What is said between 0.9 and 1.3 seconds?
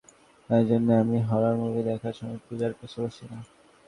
আমি